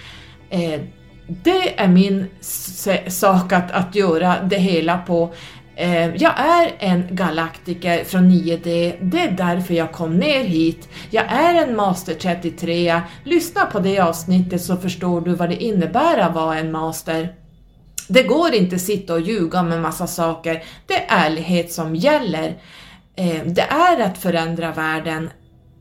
[0.51, 0.81] Eh,
[1.27, 2.27] det är min
[3.09, 5.35] sak att, att göra det hela på.
[5.81, 10.89] Eh, jag är en galaktiker från 9D, det är därför jag kom ner hit.
[11.11, 16.19] Jag är en master 33, lyssna på det avsnittet så förstår du vad det innebär
[16.19, 17.35] att vara en master.
[18.09, 22.59] Det går inte att sitta och ljuga med massa saker, det är ärlighet som gäller.
[23.17, 25.31] Eh, det är att förändra världen,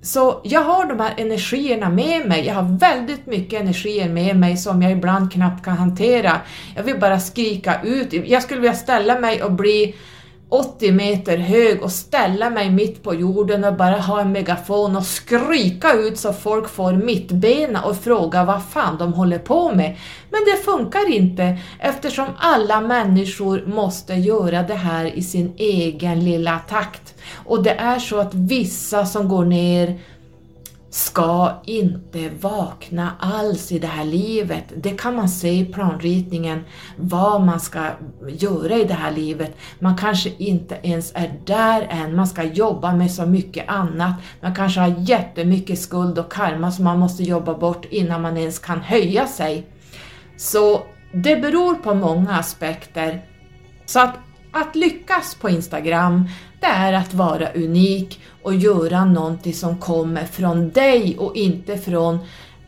[0.01, 4.57] så jag har de här energierna med mig, jag har väldigt mycket energier med mig
[4.57, 6.41] som jag ibland knappt kan hantera.
[6.75, 9.95] Jag vill bara skrika ut, jag skulle vilja ställa mig och bli
[10.49, 15.05] 80 meter hög och ställa mig mitt på jorden och bara ha en megafon och
[15.05, 19.97] skrika ut så folk får mittbena och fråga vad fan de håller på med.
[20.29, 26.59] Men det funkar inte eftersom alla människor måste göra det här i sin egen lilla
[26.59, 27.15] takt.
[27.45, 29.99] Och det är så att vissa som går ner
[30.89, 34.63] ska inte vakna alls i det här livet.
[34.75, 37.89] Det kan man se i planritningen, vad man ska
[38.27, 39.55] göra i det här livet.
[39.79, 44.15] Man kanske inte ens är där än, man ska jobba med så mycket annat.
[44.41, 48.59] Man kanske har jättemycket skuld och karma som man måste jobba bort innan man ens
[48.59, 49.67] kan höja sig.
[50.37, 50.81] Så
[51.13, 53.25] det beror på många aspekter.
[53.85, 54.13] Så att,
[54.51, 60.69] att lyckas på Instagram, det är att vara unik och göra någonting som kommer från
[60.69, 62.19] dig och inte från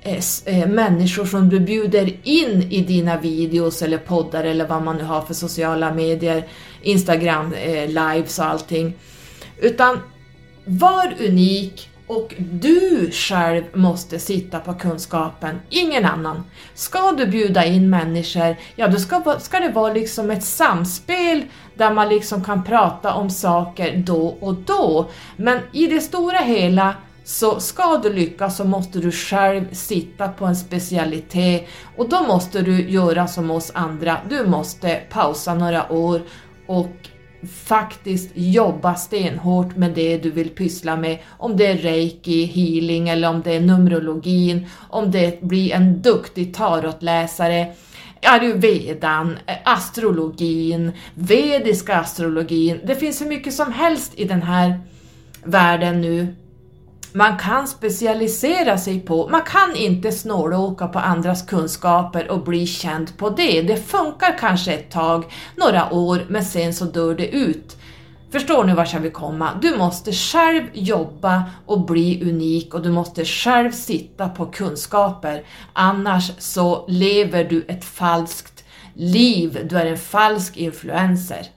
[0.01, 4.97] eh, eh, människor som du bjuder in i dina videos eller poddar eller vad man
[4.97, 6.47] nu har för sociala medier,
[6.81, 8.93] Instagram, eh, lives och allting.
[9.57, 9.99] Utan
[10.65, 16.43] var unik och du själv måste sitta på kunskapen, ingen annan.
[16.73, 21.43] Ska du bjuda in människor, ja då ska, ska det vara liksom ett samspel
[21.75, 25.09] där man liksom kan prata om saker då och då.
[25.37, 30.45] Men i det stora hela så ska du lyckas så måste du själv sitta på
[30.45, 31.67] en specialitet
[31.97, 34.17] och då måste du göra som oss andra.
[34.29, 36.21] Du måste pausa några år
[36.67, 37.10] och
[37.47, 41.17] faktiskt jobba stenhårt med det du vill pyssla med.
[41.37, 46.53] Om det är reiki, healing eller om det är numerologin, om det blir en duktig
[46.53, 47.73] tarotläsare,
[48.21, 52.79] ayurvedan, eh, astrologin, vediska astrologin.
[52.83, 54.79] Det finns hur mycket som helst i den här
[55.43, 56.35] världen nu
[57.13, 59.27] man kan specialisera sig på.
[59.27, 63.61] Man kan inte snålåka på andras kunskaper och bli känd på det.
[63.61, 65.23] Det funkar kanske ett tag,
[65.55, 67.77] några år, men sen så dör det ut.
[68.31, 69.49] Förstår ni vart jag vill komma?
[69.61, 75.43] Du måste själv jobba och bli unik och du måste själv sitta på kunskaper.
[75.73, 79.67] Annars så lever du ett falskt liv.
[79.69, 81.47] Du är en falsk influencer.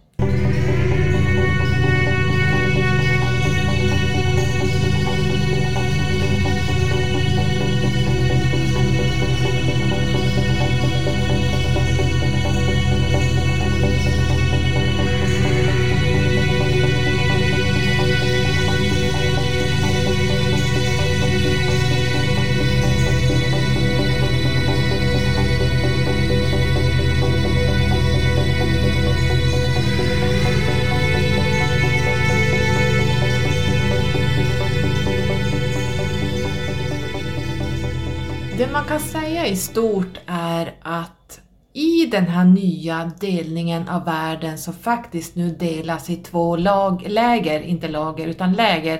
[38.59, 41.41] Det man kan säga i stort är att
[41.73, 47.61] i den här nya delningen av världen som faktiskt nu delas i två lag, läger,
[47.61, 48.95] inte lager utan läger,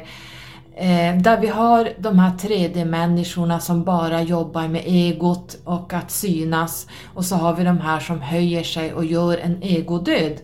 [0.77, 6.87] eh, där vi har de här 3D-människorna som bara jobbar med egot och att synas
[7.15, 10.41] och så har vi de här som höjer sig och gör en egodöd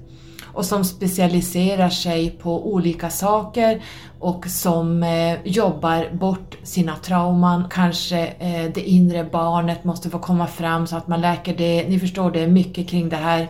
[0.54, 3.82] och som specialiserar sig på olika saker
[4.18, 7.64] och som eh, jobbar bort sina trauman.
[7.70, 11.88] Kanske eh, det inre barnet måste få komma fram så att man läker det.
[11.88, 13.48] Ni förstår, det är mycket kring det här.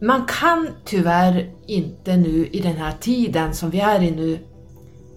[0.00, 4.38] Man kan tyvärr inte nu i den här tiden som vi är i nu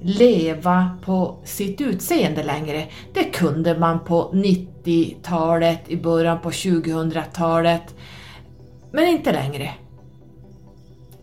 [0.01, 2.85] leva på sitt utseende längre.
[3.13, 7.95] Det kunde man på 90-talet, i början på 2000-talet.
[8.95, 9.73] Men inte längre.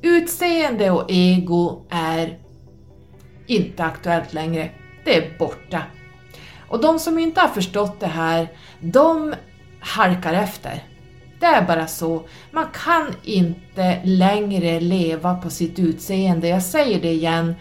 [0.03, 2.39] Utseende och ego är
[3.47, 4.70] inte aktuellt längre.
[5.05, 5.83] Det är borta.
[6.68, 8.49] Och de som inte har förstått det här,
[8.81, 9.35] de
[9.81, 10.85] halkar efter.
[11.41, 12.23] Det är bara så.
[12.51, 17.55] Man kan inte längre leva på sitt utseende, jag säger det igen.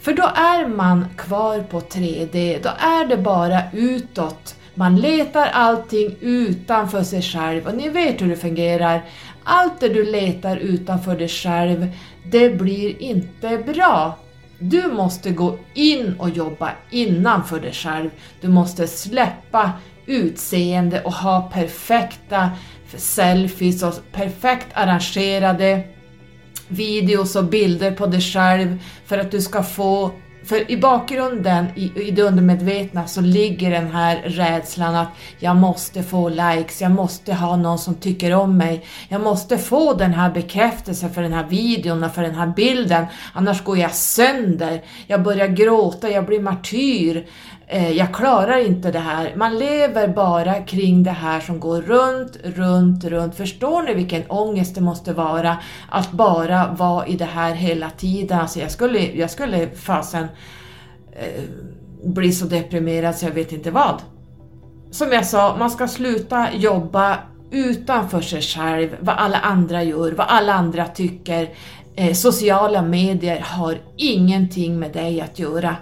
[0.00, 4.54] För då är man kvar på 3D, då är det bara utåt.
[4.78, 9.02] Man letar allting utanför sig själv och ni vet hur det fungerar.
[9.50, 11.92] Allt det du letar utanför dig själv,
[12.30, 14.18] det blir inte bra.
[14.58, 18.10] Du måste gå in och jobba innanför dig själv.
[18.40, 19.72] Du måste släppa
[20.06, 22.50] utseende och ha perfekta
[22.96, 25.82] selfies och perfekt arrangerade
[26.68, 30.10] videos och bilder på dig själv för att du ska få
[30.48, 36.02] för i bakgrunden, i, i det undermedvetna, så ligger den här rädslan att jag måste
[36.02, 40.30] få likes, jag måste ha någon som tycker om mig, jag måste få den här
[40.30, 45.22] bekräftelsen för den här videon och för den här bilden, annars går jag sönder, jag
[45.22, 47.26] börjar gråta, jag blir martyr,
[47.70, 49.32] Eh, jag klarar inte det här.
[49.36, 53.34] Man lever bara kring det här som går runt, runt, runt.
[53.34, 55.56] Förstår ni vilken ångest det måste vara
[55.88, 58.40] att bara vara i det här hela tiden?
[58.40, 60.26] Alltså jag skulle, jag skulle fasen
[61.12, 61.42] eh,
[62.04, 64.02] bli så deprimerad så jag vet inte vad.
[64.90, 67.18] Som jag sa, man ska sluta jobba
[67.50, 71.50] utanför sig själv, vad alla andra gör, vad alla andra tycker.
[71.96, 75.76] Eh, sociala medier har ingenting med dig att göra.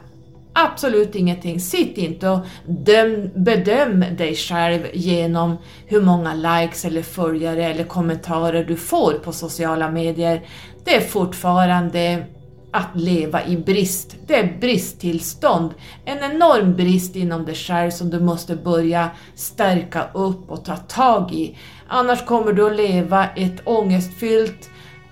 [0.58, 1.60] Absolut ingenting.
[1.60, 8.64] Sitt inte och döm, bedöm dig själv genom hur många likes eller följare eller kommentarer
[8.64, 10.48] du får på sociala medier.
[10.84, 12.26] Det är fortfarande
[12.72, 14.16] att leva i brist.
[14.26, 15.74] Det är bristtillstånd.
[16.04, 21.32] En enorm brist inom dig själv som du måste börja stärka upp och ta tag
[21.32, 21.58] i.
[21.88, 24.70] Annars kommer du att leva ett ångestfyllt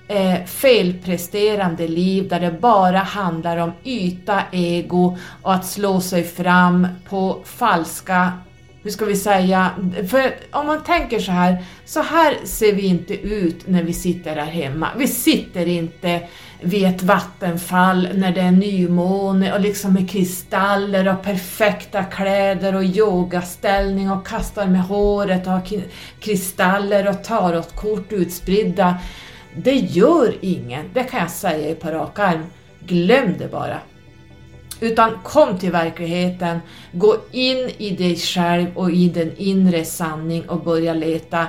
[0.09, 6.89] eh, felpresterande liv där det bara handlar om yta, ego och att slå sig fram
[7.09, 8.33] på falska
[8.85, 9.71] hur ska vi säga,
[10.11, 14.37] för om man tänker så här, så här ser vi inte ut när vi sitter
[14.37, 14.89] här hemma.
[14.97, 16.21] Vi sitter inte
[16.61, 22.85] vid ett vattenfall när det är nymåne och liksom med kristaller och perfekta kläder och
[22.85, 25.63] yogaställning och kastar med håret och har
[26.21, 28.99] kristaller och tarotkort utspridda.
[29.57, 32.47] Det gör ingen, det kan jag säga på rak arm.
[32.81, 33.79] Glöm det bara.
[34.81, 36.61] Utan kom till verkligheten,
[36.93, 41.47] gå in i dig själv och i den inre sanning och börja leta.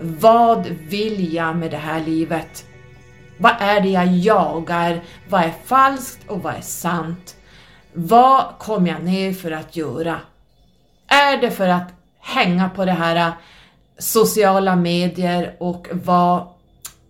[0.00, 2.64] Vad vill jag med det här livet?
[3.38, 5.00] Vad är det jag jagar?
[5.28, 7.36] Vad är falskt och vad är sant?
[7.92, 10.20] Vad kom jag ner för att göra?
[11.08, 11.88] Är det för att
[12.20, 13.32] hänga på det här eh,
[13.98, 16.46] sociala medier och vara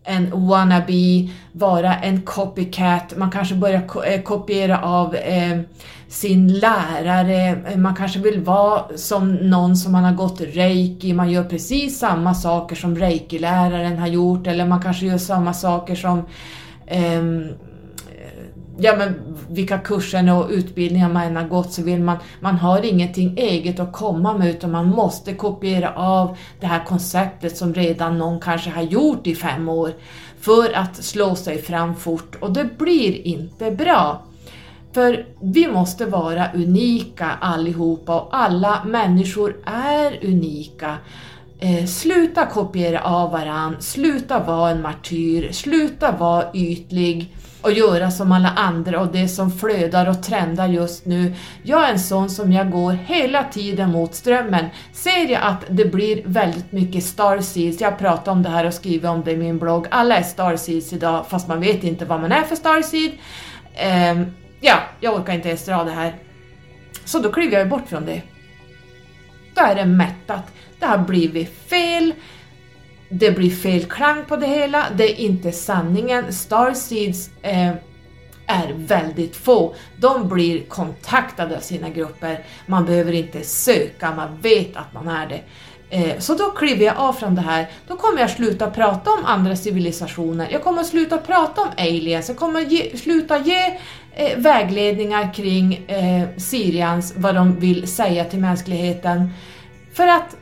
[0.08, 5.60] en wannabe, vara en copycat, man kanske börjar eh, kopiera av eh,
[6.08, 11.44] sin lärare, man kanske vill vara som någon som man har gått reiki, man gör
[11.44, 14.46] precis samma saker som reiki-läraren har gjort.
[14.46, 16.18] Eller man kanske gör samma saker som
[16.86, 17.22] eh,
[18.78, 22.84] ja, men vilka kurser och utbildningar man än har gått så vill man, man har
[22.84, 28.18] ingenting eget att komma med utan man måste kopiera av det här konceptet som redan
[28.18, 29.92] någon kanske har gjort i fem år
[30.40, 34.22] för att slå sig fram fort och det blir inte bra.
[34.92, 40.96] För vi måste vara unika allihopa och alla människor är unika.
[41.60, 48.32] Eh, sluta kopiera av varann, sluta vara en martyr, sluta vara ytlig och göra som
[48.32, 51.34] alla andra och det som flödar och trendar just nu.
[51.62, 54.64] Jag är en sån som jag går hela tiden mot strömmen.
[54.92, 59.10] Ser jag att det blir väldigt mycket starseeds, jag pratar om det här och skriver
[59.10, 62.32] om det i min blogg, alla är starseeds idag fast man vet inte vad man
[62.32, 63.10] är för starseed.
[63.10, 63.18] Um,
[63.76, 64.26] ehm,
[64.60, 66.14] ja, jag orkar inte ens dra det här.
[67.04, 68.22] Så då kliver jag bort från det.
[69.54, 70.42] Då är det mättat,
[70.78, 72.12] det har blivit fel,
[73.08, 76.32] det blir fel klang på det hela, det är inte sanningen.
[76.32, 77.72] Starseeds eh,
[78.46, 79.74] är väldigt få.
[79.96, 85.26] De blir kontaktade av sina grupper, man behöver inte söka, man vet att man är
[85.26, 85.40] det.
[85.90, 89.24] Eh, så då kliver jag av från det här, då kommer jag sluta prata om
[89.24, 93.78] andra civilisationer, jag kommer sluta prata om aliens, jag kommer ge, sluta ge
[94.14, 99.30] eh, vägledningar kring eh, Syrians, vad de vill säga till mänskligheten.
[99.92, 100.36] För att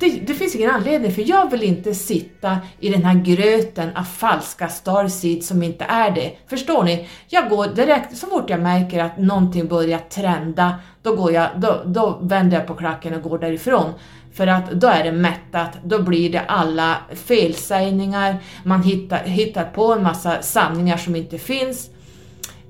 [0.00, 4.02] det, det, finns ingen anledning för jag vill inte sitta i den här gröten av
[4.02, 6.32] falska starseeds som inte är det.
[6.46, 7.08] Förstår ni?
[7.28, 11.82] Jag går direkt, så fort jag märker att någonting börjar trenda, då, går jag, då,
[11.86, 13.92] då vänder jag på klacken och går därifrån.
[14.32, 19.92] För att då är det mättat, då blir det alla felsägningar, man hittar, hittar på
[19.92, 21.90] en massa sanningar som inte finns.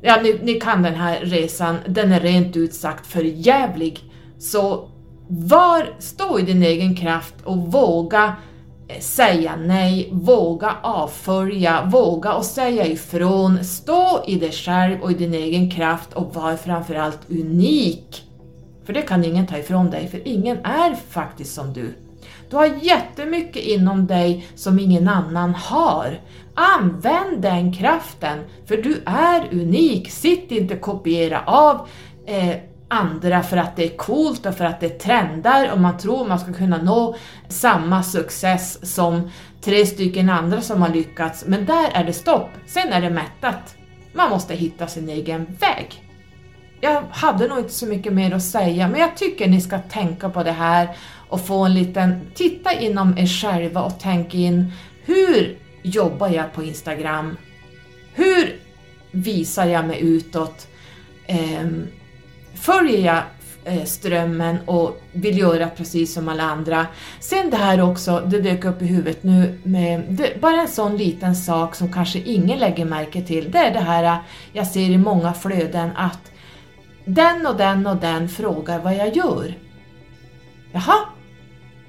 [0.01, 4.01] Ja, ni, ni kan den här resan, den är rent ut sagt för jävlig.
[4.39, 4.89] Så
[5.29, 8.37] var, stå i din egen kraft och våga
[8.89, 15.15] eh, säga nej, våga avfölja, våga och säga ifrån, stå i dig själv och i
[15.15, 18.23] din egen kraft och var framförallt unik.
[18.85, 21.95] För det kan ingen ta ifrån dig, för ingen är faktiskt som du.
[22.51, 26.21] Du har jättemycket inom dig som ingen annan har.
[26.55, 30.11] Använd den kraften, för du är unik.
[30.11, 31.89] Sitt inte och kopiera av
[32.27, 32.57] eh,
[32.95, 36.39] andra för att det är coolt och för att det trendar och man tror man
[36.39, 37.17] ska kunna nå
[37.49, 39.31] samma success som
[39.61, 42.51] tre stycken andra som har lyckats, men där är det stopp.
[42.67, 43.77] Sen är det mättat.
[44.13, 46.05] Man måste hitta sin egen väg.
[46.81, 50.29] Jag hade nog inte så mycket mer att säga, men jag tycker ni ska tänka
[50.29, 50.89] på det här
[51.29, 54.73] och få en liten, titta inom er själva och tänk in,
[55.05, 57.37] hur jobbar jag på Instagram?
[58.15, 58.61] Hur
[59.11, 60.69] visar jag mig utåt?
[61.29, 61.87] Um,
[62.65, 63.23] följer jag
[63.65, 66.87] eh, strömmen och vill göra precis som alla andra.
[67.21, 70.97] Sen det här också, det dök upp i huvudet nu, med, det, bara en sån
[70.97, 74.17] liten sak som kanske ingen lägger märke till, det är det här eh,
[74.53, 76.33] jag ser i många flöden att
[77.05, 79.55] den och den och den frågar vad jag gör.
[80.73, 80.97] Jaha,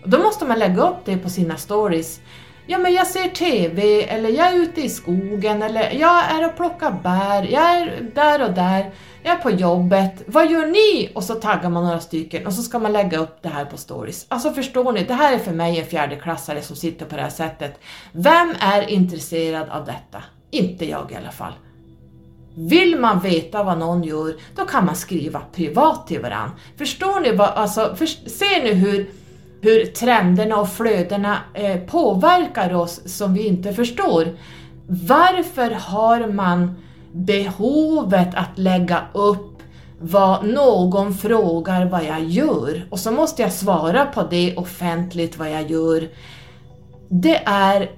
[0.05, 2.21] då måste man lägga upp det på sina stories.
[2.67, 6.55] Ja men jag ser TV, eller jag är ute i skogen, eller jag är och
[6.55, 8.91] plockar bär, jag är där och där
[9.25, 11.11] jag är på jobbet, vad gör ni?
[11.15, 13.77] Och så taggar man några stycken och så ska man lägga upp det här på
[13.77, 14.25] stories.
[14.27, 17.29] Alltså förstår ni, det här är för mig en fjärdeklassare som sitter på det här
[17.29, 17.79] sättet.
[18.11, 20.23] Vem är intresserad av detta?
[20.51, 21.53] Inte jag i alla fall.
[22.55, 26.51] Vill man veta vad någon gör, då kan man skriva privat till varandra.
[26.77, 29.09] Förstår ni vad, alltså, för, ser ni hur,
[29.61, 34.27] hur trenderna och flödena eh, påverkar oss som vi inte förstår?
[34.87, 36.75] Varför har man
[37.15, 39.61] behovet att lägga upp
[39.99, 45.51] vad någon frågar vad jag gör och så måste jag svara på det offentligt vad
[45.51, 46.09] jag gör.
[47.09, 47.91] Det är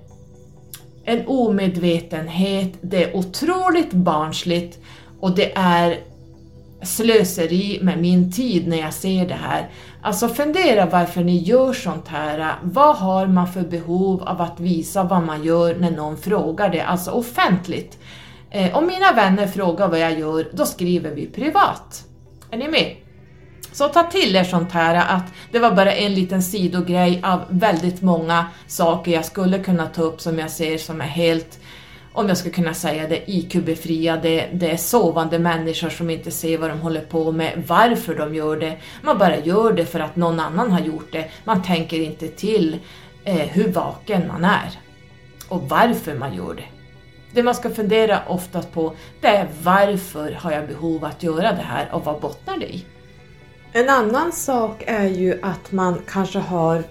[1.06, 4.80] en omedvetenhet, det är otroligt barnsligt
[5.20, 6.00] och det är
[6.82, 9.70] slöseri med min tid när jag ser det här.
[10.02, 12.54] Alltså fundera varför ni gör sånt här.
[12.64, 16.82] Vad har man för behov av att visa vad man gör när någon frågar det,
[16.82, 17.98] alltså offentligt?
[18.52, 22.06] Eh, om mina vänner frågar vad jag gör, då skriver vi privat.
[22.52, 22.96] Är ni med?
[23.72, 28.02] Så ta till er sånt här att det var bara en liten sidogrej av väldigt
[28.02, 31.60] många saker jag skulle kunna ta upp som jag ser som är helt,
[32.14, 34.50] om jag skulle kunna säga det, IQ-befriade.
[34.54, 38.58] Det är sovande människor som inte ser vad de håller på med, varför de gör
[38.58, 38.78] det.
[39.02, 41.30] Man bara gör det för att någon annan har gjort det.
[41.44, 42.78] Man tänker inte till
[43.24, 44.80] eh, hur vaken man är.
[45.50, 46.77] och varför man gör det.
[47.38, 51.62] Det man ska fundera oftast på det är varför har jag behov att göra det
[51.62, 52.86] här och vad bottnar det i?
[53.74, 56.84] En annan sak är ju att man kanske har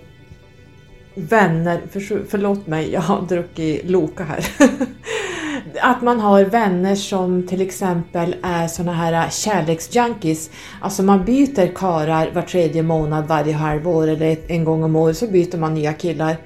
[1.14, 4.46] vänner, för, förlåt mig, jag har druckit Loka här.
[5.80, 10.50] att man har vänner som till exempel är såna här kärleksjunkies.
[10.80, 15.26] Alltså man byter karar var tredje månad, varje halvår eller en gång om året så
[15.26, 16.36] byter man nya killar.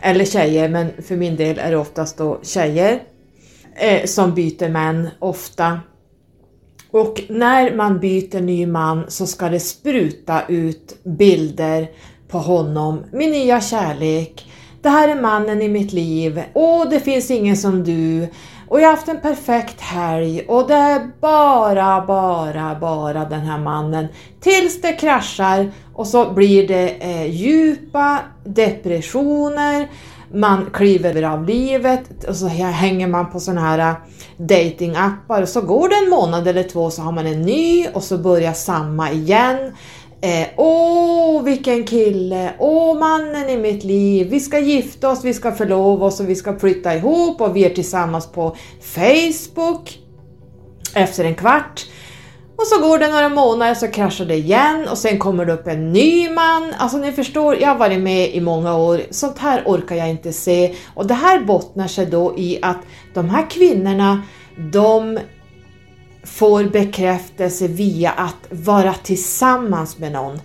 [0.00, 3.00] Eller tjejer, men för min del är det oftast då tjejer
[3.80, 5.80] eh, som byter män ofta.
[6.90, 11.88] Och när man byter ny man så ska det spruta ut bilder
[12.28, 14.46] på honom, min nya kärlek,
[14.82, 18.28] det här är mannen i mitt liv, och det finns ingen som du,
[18.70, 20.44] och jag har haft en perfekt helg.
[20.48, 24.06] Och det är bara, bara, bara den här mannen.
[24.40, 25.70] Tills det kraschar.
[25.94, 29.88] Och så blir det eh, djupa depressioner,
[30.34, 33.94] man kliver av livet och så hänger man på sådana här äh,
[34.36, 38.02] datingappar och så går det en månad eller två så har man en ny och
[38.02, 39.72] så börjar samma igen.
[40.22, 42.52] Eh, åh, vilken kille!
[42.58, 44.28] Åh, mannen i mitt liv!
[44.30, 47.64] Vi ska gifta oss, vi ska förlova oss och vi ska flytta ihop och vi
[47.64, 49.98] är tillsammans på Facebook
[50.94, 51.86] efter en kvart.
[52.60, 55.66] Och så går det några månader så kraschar det igen och sen kommer det upp
[55.66, 56.74] en ny man.
[56.78, 59.00] Alltså ni förstår, jag har varit med i många år.
[59.10, 60.74] Sånt här orkar jag inte se.
[60.94, 62.76] Och det här bottnar sig då i att
[63.14, 64.22] de här kvinnorna,
[64.56, 65.18] de
[66.24, 70.40] får bekräftelse via att vara tillsammans med någon.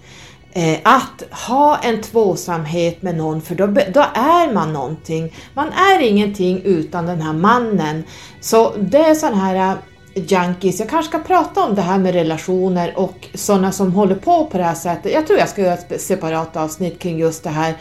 [0.53, 5.33] Eh, att ha en tvåsamhet med någon, för då, då är man någonting.
[5.53, 8.03] Man är ingenting utan den här mannen.
[8.41, 9.77] Så det är sån här
[10.15, 10.79] junkies.
[10.79, 14.57] Jag kanske ska prata om det här med relationer och sådana som håller på på
[14.57, 15.13] det här sättet.
[15.13, 17.75] Jag tror jag ska göra ett separat avsnitt kring just det här.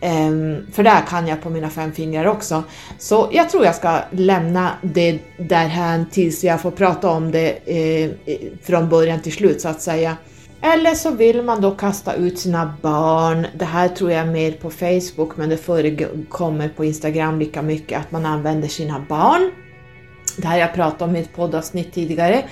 [0.00, 2.62] Um, för det här kan jag på mina fem fingrar också.
[2.98, 7.48] Så jag tror jag ska lämna det där här tills jag får prata om det
[7.66, 8.10] eh,
[8.62, 10.16] från början till slut så att säga.
[10.60, 13.46] Eller så vill man då kasta ut sina barn.
[13.54, 18.00] Det här tror jag är mer på Facebook men det förekommer på Instagram lika mycket
[18.00, 19.50] att man använder sina barn
[20.36, 22.44] det här jag pratat om i ett poddavsnitt tidigare.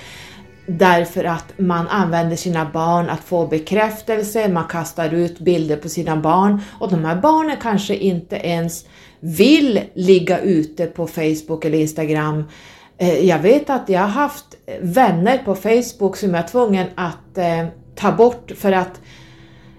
[0.67, 6.15] Därför att man använder sina barn att få bekräftelse, man kastar ut bilder på sina
[6.15, 8.85] barn och de här barnen kanske inte ens
[9.19, 12.43] vill ligga ute på Facebook eller Instagram.
[12.97, 14.45] Eh, jag vet att jag har haft
[14.81, 17.65] vänner på Facebook som jag är tvungen att eh,
[17.95, 19.01] ta bort för att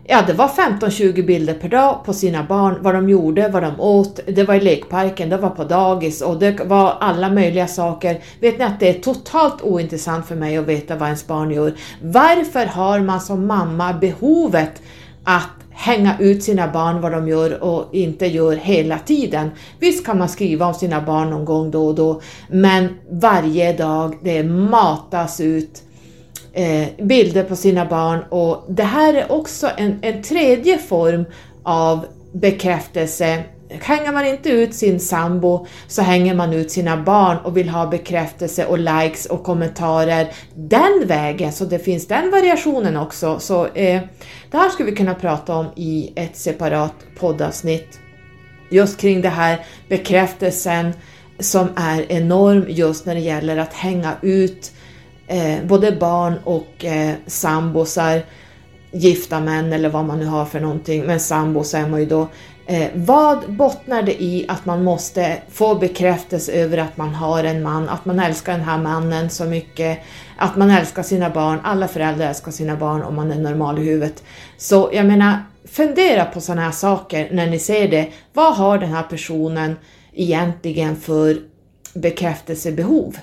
[0.09, 3.80] Ja, det var 15-20 bilder per dag på sina barn, vad de gjorde, vad de
[3.80, 4.20] åt.
[4.26, 8.20] Det var i lekparken, det var på dagis och det var alla möjliga saker.
[8.40, 11.74] Vet ni att det är totalt ointressant för mig att veta vad ens barn gör.
[12.02, 14.82] Varför har man som mamma behovet
[15.24, 19.50] att hänga ut sina barn vad de gör och inte gör hela tiden.
[19.80, 24.16] Visst kan man skriva om sina barn någon gång då och då, men varje dag
[24.22, 25.82] det matas ut
[26.57, 31.24] eh, bilder på sina barn och det här är också en, en tredje form
[31.62, 37.57] av bekräftelse Hänger man inte ut sin sambo så hänger man ut sina barn och
[37.57, 43.38] vill ha bekräftelse och likes och kommentarer den vägen, så det finns den variationen också.
[43.38, 44.02] Så eh,
[44.50, 47.98] Det här skulle vi kunna prata om i ett separat poddavsnitt.
[48.70, 50.92] Just kring det här bekräftelsen
[51.38, 54.72] som är enorm just när det gäller att hänga ut
[55.26, 58.22] eh, både barn och eh, sambosar,
[58.92, 62.28] gifta män eller vad man nu har för någonting, men sambos är man ju då.
[62.68, 67.62] Eh, vad bottnar det i att man måste få bekräftelse över att man har en
[67.62, 69.98] man, att man älskar den här mannen så mycket,
[70.36, 73.82] att man älskar sina barn, alla föräldrar älskar sina barn om man är normal i
[73.82, 74.22] huvudet.
[74.56, 78.08] Så jag menar, fundera på sådana här saker när ni ser det.
[78.32, 79.76] Vad har den här personen
[80.12, 81.38] egentligen för
[81.94, 83.16] bekräftelsebehov?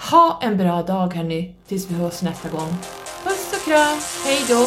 [0.00, 2.68] Ha en bra dag hörni, tills vi hörs nästa gång.
[3.24, 4.66] Puss och kram, hejdå!